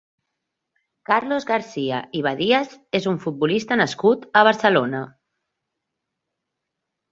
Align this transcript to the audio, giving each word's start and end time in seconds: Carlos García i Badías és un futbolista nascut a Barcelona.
Carlos 1.09 1.45
García 1.49 1.99
i 2.21 2.21
Badías 2.29 2.73
és 3.01 3.07
un 3.13 3.21
futbolista 3.27 3.79
nascut 3.83 4.27
a 4.41 4.45
Barcelona. 4.51 5.05